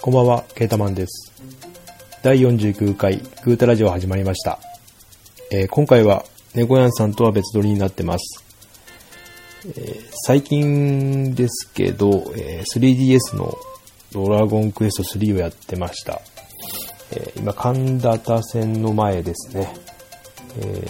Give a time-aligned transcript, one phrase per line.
[0.00, 1.32] こんばんは、ケータマンです。
[2.22, 4.58] 第49回グータラジオ始まりました。
[5.50, 6.24] えー今回は
[6.54, 8.44] 猫やんさんとは別撮りになってます。
[9.66, 13.56] えー最近ですけど、えー 3DS の
[14.12, 16.20] ドラゴンクエスト3をやってました。
[17.12, 19.74] えー今、神田田線の前ですね。
[20.60, 20.86] え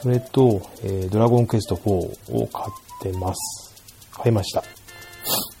[0.00, 3.74] それと、えドラゴンクエスト4を買ってます。
[4.12, 4.62] 買いました。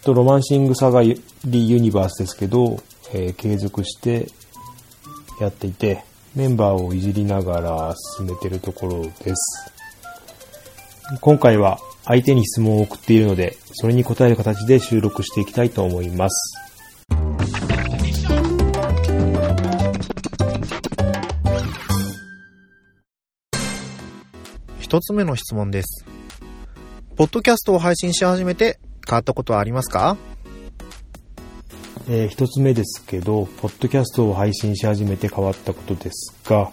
[0.04, 4.28] と、ロマンシングサガリユニバースですけど、えー継続して
[5.40, 9.72] やっていて、メンバーをいじりながら進めてるところです。
[11.20, 16.54] 今回は相手に質問を送っているので、それに答える形で収録していきたいと思います。
[24.80, 26.04] 一つ目の質問です。
[27.16, 30.16] ポッドキャストを配信し始めて変わったことはありますか？
[32.08, 36.70] えー一つ目ですけど、ポッドキャストを配信し始めて変わったことですが、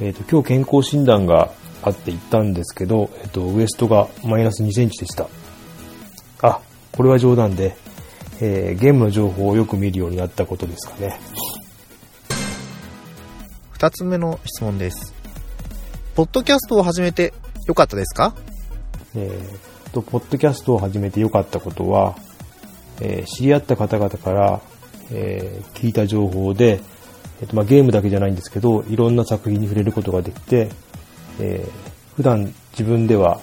[0.00, 1.50] えっ、と、今日健康診断が
[1.82, 5.26] あって行ったんですけど、えっ、と、ウエストがマイナス2センチでした。
[6.42, 6.60] あ、
[6.92, 7.76] これは冗談で、
[8.40, 11.18] えーゲームの情報をよく見るようになったことですかね。
[13.70, 15.14] 二つ目の質問です。
[16.14, 17.32] ポッドキャストを始めて
[17.66, 18.34] 良かったですか？
[19.14, 22.16] えーと、ポッドキャストを始めて良かったことは、
[23.00, 24.60] えー知り合った方々から、
[25.10, 26.80] えー聞いた情報で、
[27.40, 30.70] えっとまあ、ゲームだけじゃないんですけど、いろんな作品に触れることができて、
[31.40, 33.40] えー普段自分では、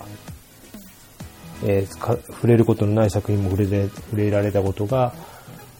[1.63, 5.13] えーか触れることのない作品も触れて触れられたことが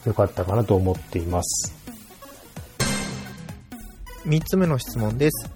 [0.06, 1.74] 良かったかなと思っています。
[4.24, 5.50] 三つ目の質問です。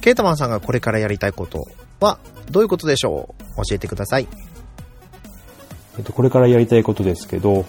[0.00, 1.66] ケータマンさんがこれからやりたいこと
[2.00, 2.18] は
[2.50, 3.43] どういうことでしょう？
[3.56, 4.28] 教えてください。
[5.96, 7.64] えっと、これからやりたいことですけど、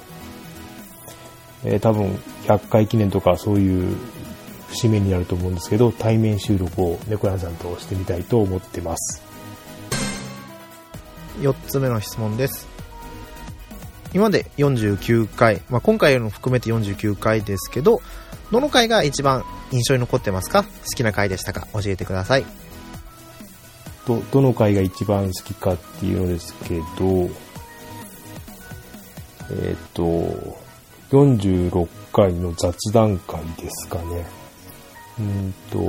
[1.64, 3.98] えー多分100回記念とかそういう
[4.70, 9.24] 節目になると思うんですけど、対面収録を猫屋さんとしてみたいと思ってます。
[11.42, 12.68] 四つ目の質問です。
[14.14, 18.02] 今まで49回、まあ、今回の含めて49回ですけど、
[18.52, 20.64] どの回が一番印象に残ってますか？
[20.64, 21.68] 好きな回でしたか？
[21.74, 22.46] 教えてください。
[24.06, 27.30] ど、どの回が一番好きかっていうのですけど、
[29.52, 30.02] えっ、と、
[31.12, 34.26] 46回の雑談会ですかね。
[35.20, 35.80] うんと、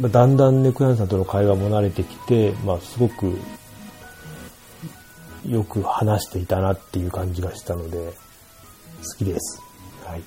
[0.00, 3.36] まあ、だんだん猫屋さんとの会話も慣れてきて、まあ、すごく
[5.46, 8.12] よく話していたなっていう感じがしたので、
[9.02, 9.60] 好きです。
[10.04, 10.22] はい。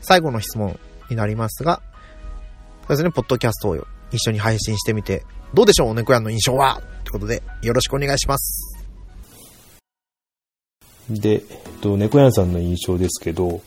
[0.00, 0.78] 最後の質問
[1.10, 1.82] になりますが、
[2.88, 6.80] そうですね、ポッドキャストを一緒に配信してみて、どうでしょう猫屋の印象は？
[7.04, 8.78] ということで、よろしくお願いします。
[11.10, 11.42] で、えっ
[11.82, 13.60] と、猫屋さんの印象ですけど、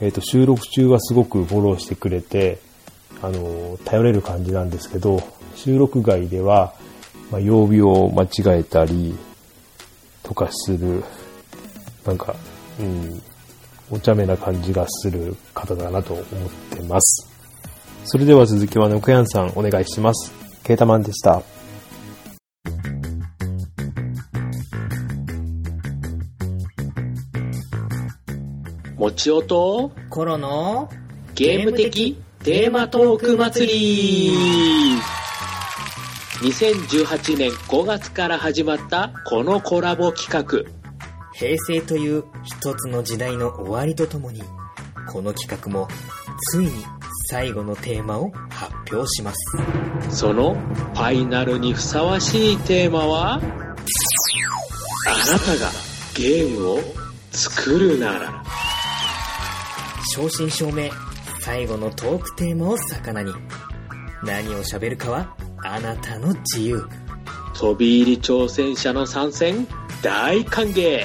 [0.00, 2.58] えっと、収録中はすごくフォローしてくれて、
[3.20, 5.22] あの、頼れる感じなんですけど、
[5.54, 6.72] 収録外では、
[7.30, 9.14] まあ、曜日を間違えたり
[10.22, 11.04] とかする、
[12.06, 12.34] なんか、
[12.80, 13.22] うん、
[13.90, 16.24] お茶目な感じがする方だなと思っ
[16.70, 17.35] てます。
[18.08, 20.32] それでは続きは猫屋さんお願いします。
[20.62, 21.42] ケータマンでした。
[28.96, 30.88] もちおとコロの
[31.34, 34.98] ゲーム的テーマトーク祭り
[36.42, 40.70] 2018年5月から始まったこのコラボ企画
[41.34, 44.44] 平成という一つの時代の終わりとともに
[45.08, 45.88] この企画も
[46.52, 46.70] ついに
[47.28, 49.58] 最後のテーマを発表します。
[50.10, 53.42] そのファイナルにふさわしいテーマはあな
[55.40, 55.70] たが
[56.14, 56.80] ゲームを
[57.32, 58.44] 作るなら。
[60.14, 60.90] 正真正銘
[61.40, 63.32] 最後のトークテーマを魚に。
[64.22, 66.86] 何を喋るかはあなたの自由。
[67.54, 69.66] 飛び入り挑戦者の参戦
[70.00, 71.04] 大歓迎。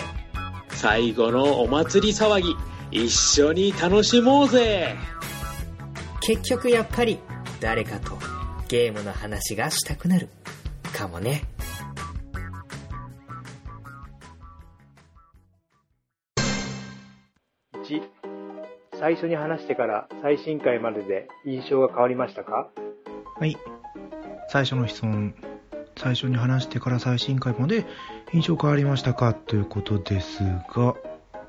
[0.69, 2.56] 最後のお祭り騒ぎ
[2.92, 4.95] 一緒に楽しもうぜ
[6.21, 7.19] 結局やっぱり
[7.59, 8.18] 誰かと
[8.68, 10.29] ゲームの話がしたくなる
[10.95, 11.44] かもね
[17.83, 18.01] 1
[19.00, 22.69] 最初に話してから最新回までで印象が変わりましたか？
[23.39, 23.57] はい。
[24.50, 25.33] 最初の質問。
[25.97, 27.85] 最初に話してから最新回まで
[28.31, 29.33] 印象変わりましたか？
[29.33, 30.95] ということですが、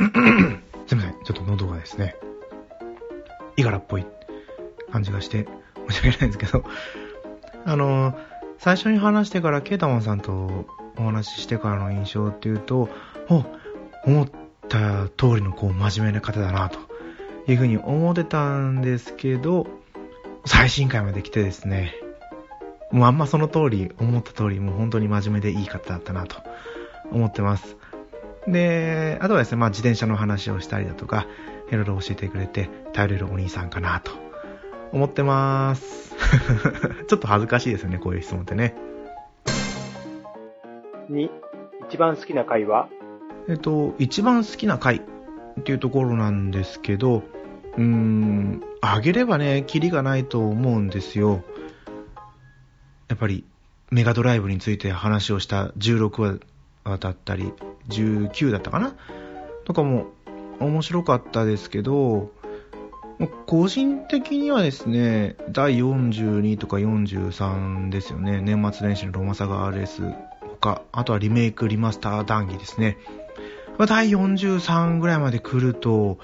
[0.87, 1.13] すいません。
[1.25, 2.17] ちょっと喉がですね、
[3.57, 4.07] いがらっぽい
[4.93, 5.47] 感じがして
[5.89, 6.65] 申し訳ないんですけど、
[7.65, 8.17] あの、
[8.59, 10.67] 最初に話してからケータマンさんと
[10.97, 12.89] お話ししてからの印象っていうと、
[13.29, 13.45] お
[14.05, 14.29] 思っ
[14.69, 16.79] た通りのこう真面目な方だなと
[17.51, 19.67] いうふうに思ってたんですけど、
[20.45, 21.95] 最新回まで来てですね、
[22.91, 26.37] もうあんまその通り、思った通り、もう本当に真面目でいい方だったなと
[27.11, 27.77] 思ってます。
[28.47, 31.27] で、あとはですね、まあ自転車の話をしたりだとか、
[31.71, 34.13] いろいろ教えてくれて、頼れるお兄さんかなと
[34.93, 36.15] 思ってます。
[37.09, 38.75] ちょっと恥ずかしいですよね、こういう質問ってね。
[41.11, 41.31] 2、
[41.89, 42.89] 一番好きな回は？
[43.49, 47.23] えっと、一番好きな回っていうところなんですけど、
[47.77, 51.43] うーん、あげればね、キリがないと思うんですよ。
[53.09, 53.45] やっぱり、
[53.91, 56.41] メガドライブについて話をした16
[56.85, 57.53] 話だったり、
[57.89, 58.95] 19だったかな？
[59.65, 60.07] とかも
[60.61, 62.31] 面白かったですけど、
[63.29, 68.41] 個人的にはですね、第42とか43ですよね。
[68.41, 70.15] 年末年始のロマサガ RS
[70.61, 72.99] 他、あとはリメイクリマスター談義ですね。
[73.87, 76.19] 第43ぐらいまで来ると、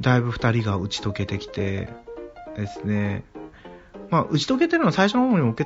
[0.00, 1.88] だいぶ二人が打ち解けてきて
[2.56, 3.24] ですね。
[4.10, 5.64] まあ、打ち解けてるのは最初の方にも打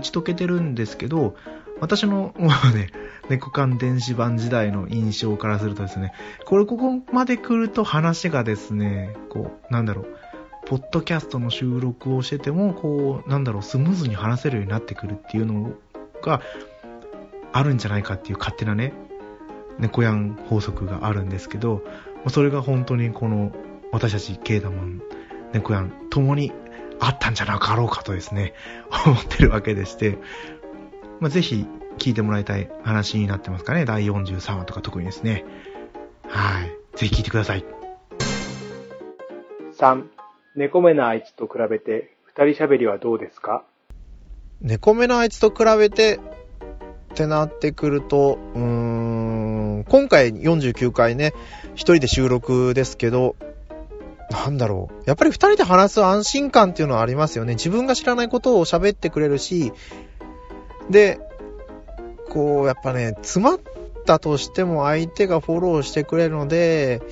[0.00, 1.36] ち解けてるんですけど、
[1.80, 2.88] 私の、もうね、
[3.28, 6.12] 猫缶電子版時代の印象からするとですね、
[6.44, 10.06] これここまで来ると話がですね、こう、なんだろう、
[10.66, 15.72] ポッドキャストの収録をしてても、こう、なんだろう、スムーズに話せるようになってくるっていうの
[16.22, 16.42] が
[17.52, 18.92] あるんじゃないかっていう勝手なね、
[19.78, 21.82] 猫やん法則があるんですけど、
[22.28, 23.52] それが本当にこの
[23.92, 25.02] 私たちケーダマン、
[25.52, 26.52] 猫やん共に
[27.00, 28.54] あったんじゃなかろうかとですね、
[29.06, 30.18] 思ってるわけでして、
[31.20, 31.66] まあ、ぜひ
[31.98, 35.44] 聞いてもらいたい話になってますかね、第43話とか特にですね。
[36.28, 36.70] はい。
[36.96, 37.64] ぜひ聞いてください。
[39.78, 40.04] 3、
[40.56, 43.64] 猫目なあいつと比べて二人喋りはどうですか？
[44.60, 46.18] 猫目のあいつと比べて、
[47.12, 51.32] ってなってくると、うーん、今回49回ね、
[51.74, 53.36] 一人で収録ですけど、
[54.30, 55.02] なんだろう。
[55.06, 57.54] やっぱり二人で話す安心感っていうのはありますよね。
[57.54, 59.72] 自分が知らないことを喋ってくれるし、
[60.90, 61.20] で、
[62.30, 63.60] こう、やっぱね、詰まっ
[64.04, 67.02] たとしても相手がフォローしてくれるので、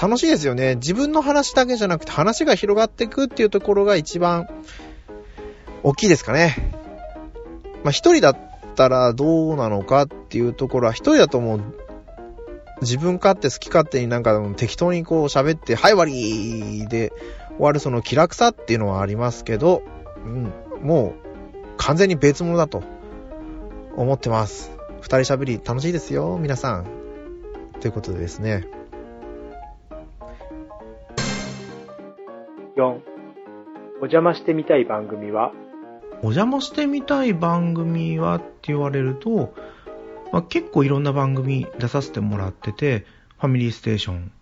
[0.00, 0.74] 楽しいですよね。
[0.76, 4.46] 自分の話だけじゃなくて話が広がっていくっていうところが一番
[5.82, 6.74] 大きいですかね。
[7.82, 8.36] まあ一人だっ
[8.74, 11.60] たらどうなのかっていうところは一人だともう
[12.82, 17.12] 自分勝手好き勝手になんか適当にこう喋って、はい終わりで
[17.56, 19.82] 終わるその気楽さっていうのはありますけど、
[20.24, 20.52] うん、
[20.82, 21.25] もう
[21.76, 22.82] 完全に別物だと
[23.96, 24.70] 思ってます。
[25.00, 26.86] 二人喋り楽しいですよ、皆さん。
[27.80, 28.66] ということでですね。
[32.76, 33.00] 4、お
[34.00, 35.52] 邪魔してみたい番組は？
[36.22, 39.54] お邪魔してみたい番組はって言われると、
[40.32, 43.06] まあ、結構いろんな番組出させてもらってて、
[43.38, 44.32] ファミリーステーション、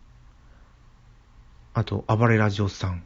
[1.75, 3.05] あと、暴れラジオスさん、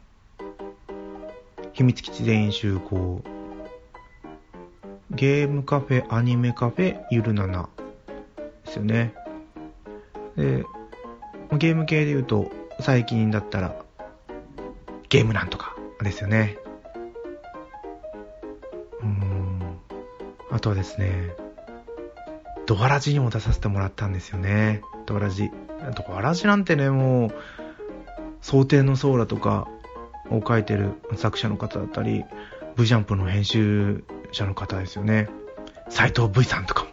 [1.73, 3.21] 秘密基地全員集合、
[5.11, 7.69] ゲームカフェ、アニメカフェ、ゆるなな、
[8.65, 9.13] ですよね。
[10.35, 10.63] で、
[11.57, 13.75] ゲーム系で言うと、最近だったら、
[15.09, 16.57] ゲームなんとかですよね。
[19.01, 19.77] うん。
[20.51, 21.35] あとはですね、
[22.67, 24.81] ドアラジにも出させてもらったんですよね。
[25.07, 25.49] ドアラジ。
[26.07, 27.31] ドアラジなんてね、もう、
[28.41, 29.67] 想定のソーラとか
[30.29, 32.23] を書いてる作者の方だったり、
[32.77, 35.29] V ジャンプの編集者の方ですよね。
[35.89, 36.89] 斎藤 V さんとかも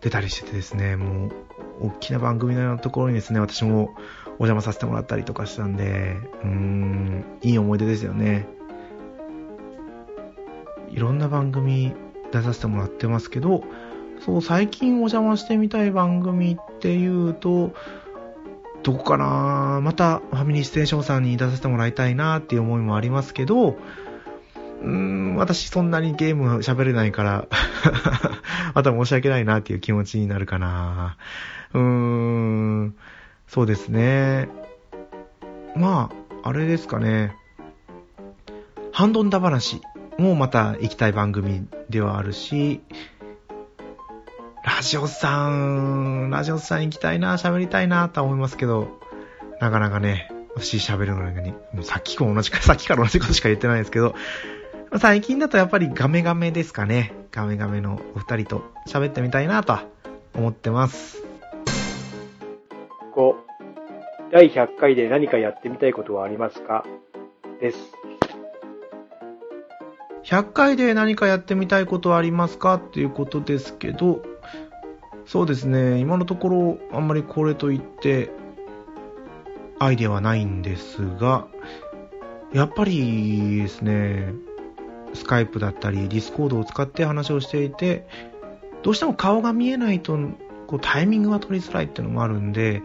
[0.00, 1.32] 出たりしててですね、もう、
[1.80, 3.94] 大きな番組のようなところにですね、私も
[4.38, 8.46] お邪魔させてもらったりとかしたんで、うーん、いい思い出ですよね。
[10.90, 11.92] いろんな番組
[12.32, 13.64] 出させてもらってますけど、
[14.24, 17.72] そう、最近お邪魔してみたい番組っていうと、
[18.82, 23.76] どこかなまたファミリーステーションさんに出させてもらいたいなっていう思いもありますけど、
[24.82, 27.46] うーん、私そんなにゲーム喋れないから、
[28.74, 31.16] また申し訳ないなっていう気持ちになるかな
[31.74, 32.94] うーん、
[33.46, 34.48] そうですね。
[35.76, 36.10] ま
[36.42, 37.34] あ、あれですかね。
[38.92, 39.80] ハンドンダ話
[40.18, 42.80] もまた行きたい番組ではあるし、
[44.64, 49.00] ラジオさん、ラジオさん行きたいな、喋りたいなと思いますけど、
[49.60, 54.14] なかなかね、私喋るのに、もうさっきも同じか、さっきから同じことしか言ってないですけど、
[54.96, 57.12] 最近だとやっぱりガメガメですかね。
[57.30, 59.84] ガメガメのお二人と喋ってみたいなとは
[60.34, 61.22] 思ってます。
[63.14, 63.34] 5、
[64.32, 66.84] 第100回で何かやってみたいことはありますか？
[67.60, 67.78] です。
[70.24, 72.74] 100回で何かやってみたいことはありますか？
[72.74, 74.22] っていうことですけど、
[75.26, 78.30] そうですね、今のところあんまりこれといって
[79.78, 81.46] アイデアはないんですが、
[82.52, 84.32] やっぱりですね、
[85.14, 88.06] スカイプだったりディスコードを使って話をしていて、
[88.82, 90.18] どうしても顔が見えないと
[90.66, 92.82] こうタイミングが取りづらいっていうのもあるんで、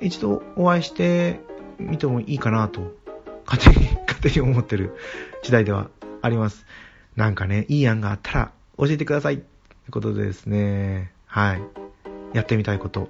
[0.00, 1.40] 一度お会いして
[1.78, 2.94] みてもいいかなと、
[3.46, 4.96] 勝手に、勝手に思ってる
[5.42, 5.90] 時代では
[6.22, 6.64] あります。
[7.16, 9.44] なんかね、いい案があったら教えてくださいって
[9.90, 11.60] ことでですね、はい。
[12.32, 13.08] やってみたいこと。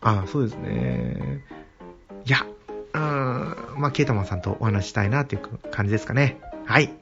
[0.00, 1.44] あ、そうですね。
[2.26, 2.46] いや、
[2.92, 3.00] うー
[3.76, 6.40] ん、まあ、ケータマンさんとお話したいなっていう感じですかね。
[6.66, 6.92] はい。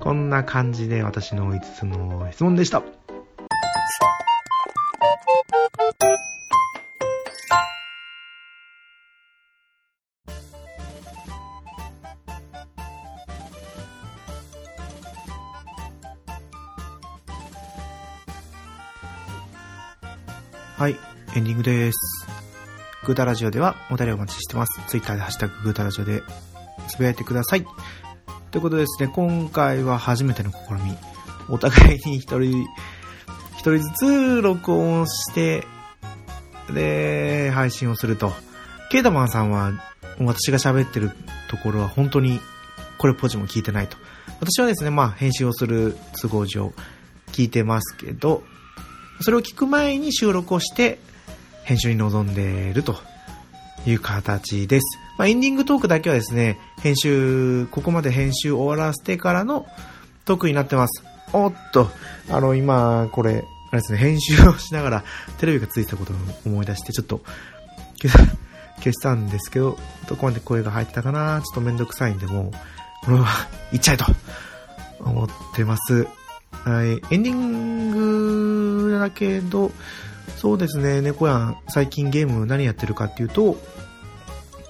[0.00, 2.82] こんな感じで私の5つの質問でした。
[20.76, 20.96] はい、
[21.34, 21.98] エンディングです。
[23.04, 24.80] グータラジオではお便りお待ちしてます。
[24.86, 26.22] ツイッターでハッシュタググータラジオで
[26.86, 27.66] つぶやいてください。
[28.50, 30.96] ということでですね、今回は初めての試み。
[31.50, 32.64] お互いに一人、
[33.56, 35.66] 一人ずつ録音して、
[36.72, 38.32] で、配信をすると。
[38.90, 39.72] ケータマンさんは、
[40.18, 41.10] 私が喋ってる
[41.50, 42.40] ところは本当に、
[42.96, 43.98] これポジも聞いてないと。
[44.40, 46.72] 私はですね、まあ、編集をする都合上、
[47.32, 48.42] 聞いてますけど、
[49.20, 50.98] それを聞く前に収録をして、
[51.64, 52.98] 編集に臨んでいると
[53.86, 54.98] いう形です。
[55.16, 59.66] まあ、エンディングトークだけはですね、編集、ここまで編集終わらせてからの
[60.24, 61.02] トークになってます。
[61.32, 61.90] おっと、
[62.30, 65.04] あの、今、これ、あれですね、編集をしながら
[65.38, 66.16] テレビがついてたことを
[66.46, 67.20] 思い出して、ちょっと
[68.00, 68.18] 消さ、
[68.76, 71.42] 消したんですけど、どこまで声が入ったかな？
[71.44, 73.26] ちょっとめんどくさいんで、もう、これは、
[73.72, 74.04] いっちゃえと、
[75.00, 76.06] 思ってます。
[76.64, 77.90] はい、エンディン
[78.90, 79.72] グだけど、
[80.36, 83.58] そうですね、猫やん、最近ゲーム何やってるかっていうと、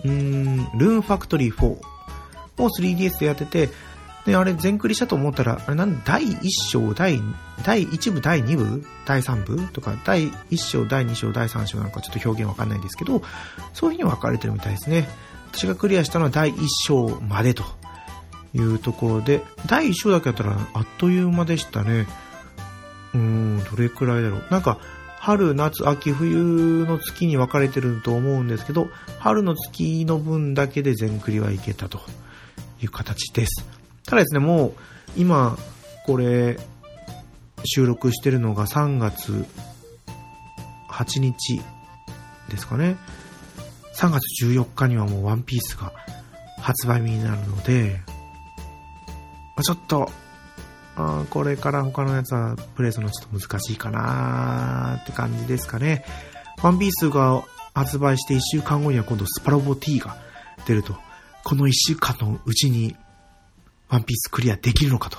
[0.05, 1.81] うーん、ルーンファクトリー4を
[2.59, 3.69] 3DS でやってて、
[4.29, 6.39] で、あれ全クリしたと思ったら、あれなん第1
[6.69, 7.21] 章、第、
[7.65, 13.23] 第1部、第2部、第3部とか、第1章、第2章、第3章なんかちょっと表現わかんないんですけど、
[13.73, 15.09] そういう風に分かれてるみたいですね。
[15.51, 17.65] 私がクリアしたのは第1章までと
[18.55, 22.07] いうところで、第1章だけやったらあっという間でしたね。
[23.15, 24.47] うーん、どれくらいだろう。
[24.51, 24.79] なんか、
[25.29, 32.01] 春、夏、秋、冬の月に分かれてると思うんですけど、春の月の分だけで全クリはいけたと
[32.81, 33.67] いう形です。
[34.07, 34.73] ただですね、もう、
[35.19, 35.59] 今、
[36.07, 36.59] これ、
[37.67, 39.45] 収録してるのが3月
[40.89, 41.61] 8日
[42.49, 42.97] ですかね。
[43.97, 45.93] 3月14日にはもうワンピースが
[46.59, 48.01] 発売日になるので、
[49.63, 50.11] ちょっと、
[51.31, 56.05] これから他のやつはプレイするのちょっと難しいかなーって感じですかね。
[56.63, 60.17] ワンピースが発売して1週間後には今度スパロボ T が
[60.67, 60.97] 出ると。
[61.45, 62.97] この1週間のうちに
[63.89, 65.19] ワンピースクリアできるのかと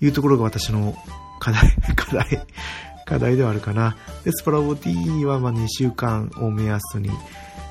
[0.00, 0.96] いうところが私の
[1.38, 2.46] 課題、課題、
[3.06, 3.96] 課題ではあるかな。
[4.24, 7.10] で、スパロボ T はま2週間を目安に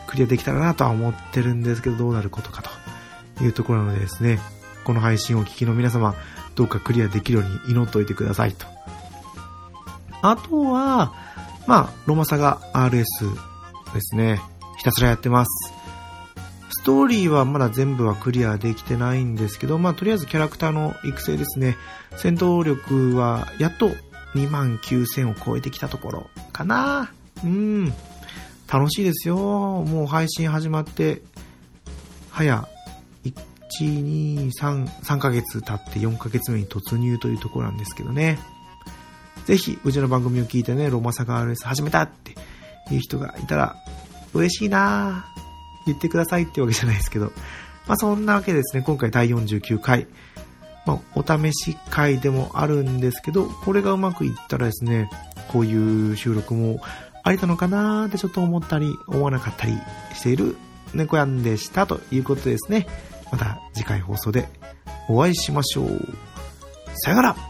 [0.07, 2.63] クリアできたらなとは思ってるんですけど、どうなることか
[3.37, 4.39] というところなのでですね、
[4.89, 6.15] この配信をお聞きの皆様、
[6.55, 8.65] どうかクリアできるように祈っておいてくださいと。
[10.23, 11.13] あとは、
[11.67, 13.03] まあ、ロマサガ RS
[13.93, 14.41] ですね。
[14.79, 15.71] ひたすらやってます。
[16.71, 21.77] ストーリーはまだ全部はクリアできてないんですけど、まあ、とりあえずキャラクターの育成ですね。
[22.15, 23.91] 戦闘力はやっと
[24.33, 27.11] 2万9000を超えてきたところかな。
[27.43, 27.93] うん。
[28.67, 29.37] 楽しいですよ。
[29.37, 31.21] もう配信始まって、
[32.31, 32.67] 早、
[33.23, 33.33] 1、
[33.79, 38.39] 2、3、3ヶ月経って4ヶ月目に突入というところなんですけどね。
[39.45, 42.35] ぜひ、うちの番組を聞いてね、ロマサガ RS 始めたって
[42.93, 43.75] いう人がいたら、
[44.33, 45.39] 嬉しいなぁ。
[45.85, 47.31] 言ってくださいってわけじゃないですけど。
[47.87, 50.07] まあそんなわけですね、今回第49回。
[50.85, 55.09] まあお試し回でもあるんですけど、これがうまくいったらですね、
[55.47, 56.79] こういう収録も
[57.23, 59.77] ありなのかなーってちょっと思ったり、思わなかったり
[60.13, 60.57] している
[60.93, 62.87] 猫やんでしたということですね。
[63.31, 64.47] また次回放送で
[65.07, 65.99] お会いしましょう。
[66.95, 67.48] さよなら